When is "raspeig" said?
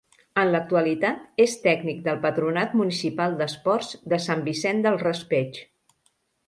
5.09-5.67